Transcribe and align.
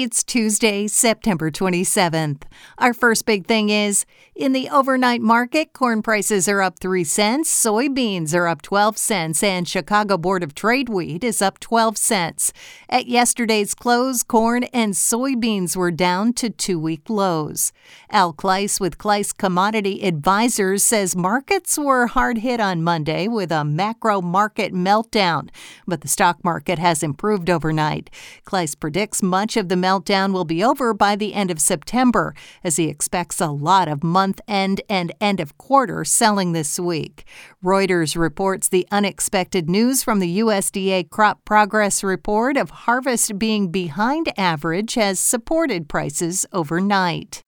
It's 0.00 0.22
Tuesday, 0.22 0.86
September 0.86 1.50
27th. 1.50 2.44
Our 2.78 2.94
first 2.94 3.26
big 3.26 3.46
thing 3.46 3.68
is 3.68 4.06
in 4.36 4.52
the 4.52 4.68
overnight 4.68 5.20
market, 5.20 5.72
corn 5.72 6.02
prices 6.02 6.48
are 6.48 6.62
up 6.62 6.78
3 6.78 7.02
cents, 7.02 7.50
soybeans 7.50 8.32
are 8.32 8.46
up 8.46 8.62
12 8.62 8.96
cents, 8.96 9.42
and 9.42 9.66
Chicago 9.66 10.16
Board 10.16 10.44
of 10.44 10.54
Trade 10.54 10.88
wheat 10.88 11.24
is 11.24 11.42
up 11.42 11.58
12 11.58 11.96
cents. 11.96 12.52
At 12.88 13.08
yesterday's 13.08 13.74
close, 13.74 14.22
corn 14.22 14.62
and 14.72 14.92
soybeans 14.92 15.74
were 15.74 15.90
down 15.90 16.32
to 16.34 16.48
two 16.48 16.78
week 16.78 17.10
lows. 17.10 17.72
Al 18.08 18.32
Kluis 18.32 18.78
with 18.78 18.98
Kluis 18.98 19.36
Commodity 19.36 20.06
Advisors 20.06 20.84
says 20.84 21.16
markets 21.16 21.76
were 21.76 22.06
hard 22.06 22.38
hit 22.38 22.60
on 22.60 22.84
Monday 22.84 23.26
with 23.26 23.50
a 23.50 23.64
macro 23.64 24.20
market 24.20 24.72
meltdown, 24.72 25.48
but 25.88 26.02
the 26.02 26.08
stock 26.08 26.44
market 26.44 26.78
has 26.78 27.02
improved 27.02 27.50
overnight. 27.50 28.10
Kluis 28.46 28.78
predicts 28.78 29.24
much 29.24 29.56
of 29.56 29.68
the 29.68 29.87
meltdown 29.88 30.32
will 30.32 30.44
be 30.44 30.62
over 30.62 30.92
by 30.92 31.16
the 31.16 31.34
end 31.34 31.50
of 31.50 31.60
September, 31.60 32.34
as 32.62 32.76
he 32.76 32.88
expects 32.88 33.40
a 33.40 33.48
lot 33.48 33.88
of 33.88 34.04
month 34.04 34.40
end 34.46 34.80
and 34.88 35.12
end 35.20 35.40
of 35.40 35.56
quarter 35.56 36.04
selling 36.04 36.52
this 36.52 36.78
week. 36.78 37.24
Reuters 37.64 38.16
reports 38.16 38.68
the 38.68 38.86
unexpected 38.90 39.68
news 39.68 40.02
from 40.02 40.18
the 40.20 40.38
USDA 40.40 41.08
crop 41.10 41.44
progress 41.44 42.04
report 42.04 42.56
of 42.56 42.70
harvest 42.86 43.38
being 43.38 43.70
behind 43.70 44.32
average 44.38 44.94
has 44.94 45.18
supported 45.18 45.88
prices 45.88 46.46
overnight. 46.52 47.42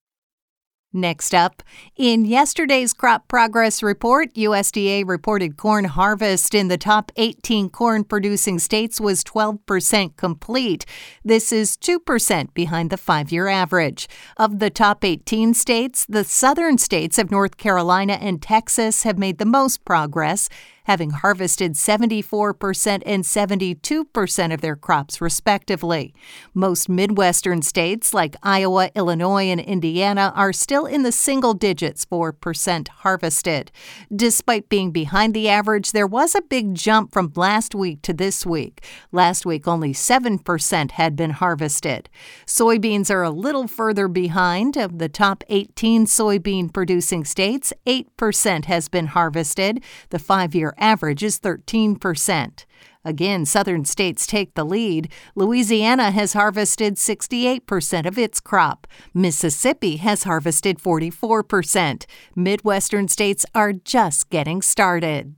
Next 0.93 1.33
up, 1.33 1.63
in 1.95 2.25
yesterday's 2.25 2.91
crop 2.91 3.29
progress 3.29 3.81
report, 3.81 4.33
USDA 4.33 5.07
reported 5.07 5.55
corn 5.55 5.85
harvest 5.85 6.53
in 6.53 6.67
the 6.67 6.77
top 6.77 7.13
18 7.15 7.69
corn 7.69 8.03
producing 8.03 8.59
states 8.59 8.99
was 8.99 9.23
12% 9.23 10.17
complete. 10.17 10.85
This 11.23 11.53
is 11.53 11.77
2% 11.77 12.53
behind 12.53 12.89
the 12.89 12.97
five 12.97 13.31
year 13.31 13.47
average. 13.47 14.09
Of 14.35 14.59
the 14.59 14.69
top 14.69 15.05
18 15.05 15.53
states, 15.53 16.05
the 16.09 16.25
southern 16.25 16.77
states 16.77 17.17
of 17.17 17.31
North 17.31 17.55
Carolina 17.55 18.17
and 18.19 18.41
Texas 18.41 19.03
have 19.03 19.17
made 19.17 19.37
the 19.37 19.45
most 19.45 19.85
progress 19.85 20.49
having 20.85 21.11
harvested 21.11 21.73
74% 21.73 23.03
and 23.05 23.23
72% 23.23 24.53
of 24.53 24.61
their 24.61 24.75
crops, 24.75 25.21
respectively. 25.21 26.13
Most 26.53 26.89
Midwestern 26.89 27.61
states, 27.61 28.13
like 28.13 28.35
Iowa, 28.43 28.89
Illinois, 28.95 29.45
and 29.45 29.59
Indiana, 29.59 30.33
are 30.35 30.53
still 30.53 30.85
in 30.85 31.03
the 31.03 31.11
single 31.11 31.53
digits 31.53 32.05
for 32.05 32.31
percent 32.31 32.87
harvested. 32.87 33.71
Despite 34.15 34.69
being 34.69 34.91
behind 34.91 35.33
the 35.33 35.49
average, 35.49 35.91
there 35.91 36.07
was 36.07 36.35
a 36.35 36.41
big 36.41 36.75
jump 36.75 37.13
from 37.13 37.31
last 37.35 37.75
week 37.75 38.01
to 38.03 38.13
this 38.13 38.45
week. 38.45 38.83
Last 39.11 39.45
week, 39.45 39.67
only 39.67 39.93
7% 39.93 40.91
had 40.91 41.15
been 41.15 41.31
harvested. 41.31 42.09
Soybeans 42.45 43.09
are 43.09 43.23
a 43.23 43.29
little 43.29 43.67
further 43.67 44.07
behind. 44.07 44.77
Of 44.77 44.99
the 44.99 45.09
top 45.09 45.43
18 45.49 46.05
soybean 46.05 46.73
producing 46.73 47.25
states, 47.25 47.73
8% 47.85 48.65
has 48.65 48.87
been 48.87 49.07
harvested. 49.07 49.83
The 50.09 50.19
five 50.19 50.55
year 50.55 50.70
average 50.77 51.23
is 51.23 51.39
13%. 51.39 52.65
Again, 53.03 53.45
southern 53.45 53.85
states 53.85 54.27
take 54.27 54.53
the 54.53 54.63
lead. 54.63 55.11
Louisiana 55.35 56.11
has 56.11 56.33
harvested 56.33 56.95
68% 56.95 58.05
of 58.05 58.17
its 58.17 58.39
crop. 58.39 58.85
Mississippi 59.13 59.97
has 59.97 60.23
harvested 60.23 60.77
44%. 60.77 62.05
Midwestern 62.35 63.07
states 63.07 63.45
are 63.55 63.73
just 63.73 64.29
getting 64.29 64.61
started. 64.61 65.35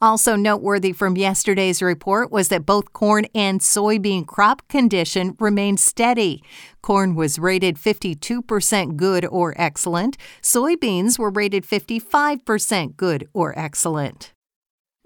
Also 0.00 0.36
noteworthy 0.36 0.92
from 0.92 1.16
yesterday's 1.16 1.82
report 1.82 2.30
was 2.30 2.48
that 2.48 2.66
both 2.66 2.92
corn 2.92 3.26
and 3.34 3.60
soybean 3.60 4.26
crop 4.26 4.66
condition 4.68 5.36
remained 5.38 5.80
steady. 5.80 6.42
Corn 6.82 7.14
was 7.14 7.38
rated 7.38 7.76
52% 7.76 8.96
good 8.96 9.26
or 9.26 9.54
excellent. 9.56 10.16
Soybeans 10.42 11.18
were 11.18 11.30
rated 11.30 11.64
55% 11.64 12.96
good 12.96 13.28
or 13.32 13.56
excellent. 13.58 14.32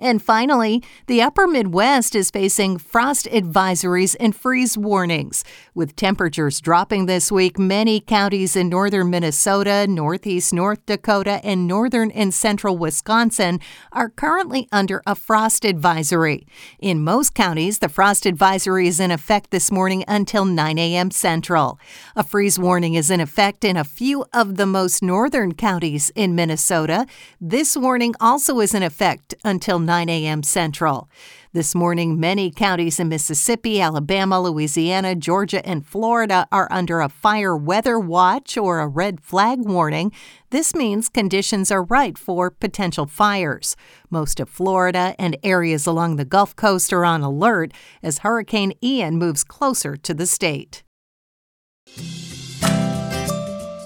And 0.01 0.21
finally, 0.21 0.83
the 1.07 1.23
upper 1.23 1.47
Midwest 1.47 2.17
is 2.17 2.29
facing 2.29 2.79
frost 2.79 3.27
advisories 3.27 4.17
and 4.19 4.35
freeze 4.35 4.77
warnings. 4.77 5.45
With 5.73 5.95
temperatures 5.95 6.61
dropping 6.61 7.07
this 7.07 7.31
week, 7.31 7.61
many 7.61 8.01
counties 8.01 8.57
in 8.57 8.69
northern 8.69 9.11
Minnesota, 9.11 9.87
northeast 9.87 10.53
North 10.53 10.85
Dakota, 10.85 11.41
and 11.45 11.69
northern 11.69 12.11
and 12.11 12.35
central 12.35 12.77
Wisconsin 12.77 13.61
are 13.93 14.09
currently 14.09 14.67
under 14.73 15.01
a 15.07 15.15
frost 15.15 15.65
advisory. 15.65 16.45
In 16.81 17.05
most 17.05 17.33
counties, 17.33 17.79
the 17.79 17.89
frost 17.89 18.27
advisory 18.27 18.89
is 18.89 18.99
in 18.99 19.13
effect 19.13 19.53
this 19.53 19.71
morning 19.71 20.03
until 20.09 20.45
9 20.45 20.77
a.m. 20.77 21.13
Central. 21.13 21.79
A 22.17 22.25
freeze 22.25 22.59
warning 22.59 22.95
is 22.95 23.13
in 23.13 23.21
effect 23.21 23.63
in 23.63 23.77
a 23.77 23.85
few 23.85 24.25
of 24.33 24.57
the 24.57 24.67
most 24.67 25.05
northern 25.05 25.55
counties 25.55 26.11
in 26.17 26.35
Minnesota. 26.35 27.07
This 27.41 27.77
warning 27.77 28.15
also 28.19 28.59
is 28.59 28.75
in 28.75 28.83
effect 28.83 29.37
until 29.45 29.84
9 29.85 30.09
a.m. 30.09 30.43
Central. 30.43 31.09
This 31.53 31.75
morning, 31.75 32.19
many 32.19 32.51
counties 32.51 32.99
in 32.99 33.09
Mississippi, 33.09 33.81
Alabama, 33.81 34.41
Louisiana, 34.41 35.15
Georgia, 35.15 35.65
and 35.65 35.87
Florida 35.87 36.49
are 36.51 36.67
under 36.71 37.01
a 37.01 37.09
fire 37.09 37.57
weather 37.57 37.99
watch 37.99 38.57
or 38.57 38.81
a 38.81 38.89
red 38.89 39.21
flag 39.21 39.61
warning. 39.61 40.11
This 40.51 40.75
means 40.75 41.09
conditions 41.09 41.71
are 41.71 41.85
right 41.85 42.19
for 42.19 42.51
potential 42.51 43.07
fires. 43.07 43.77
Most 44.11 44.41
of 44.41 44.49
Florida 44.49 45.15
and 45.17 45.37
areas 45.45 45.87
along 45.87 46.17
the 46.17 46.25
Gulf 46.25 46.57
Coast 46.57 46.93
are 46.93 47.05
on 47.05 47.23
alert 47.23 47.73
as 48.03 48.19
Hurricane 48.19 48.73
Ian 48.83 49.17
moves 49.17 49.45
closer 49.45 49.97
to 49.97 50.13
the 50.13 50.27
state. 50.27 50.83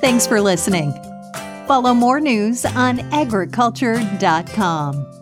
Thanks 0.00 0.26
for 0.26 0.41
listening. 0.41 0.94
Follow 1.66 1.92
more 1.92 2.19
news 2.19 2.64
on 2.64 3.00
agriculture.com. 3.12 5.18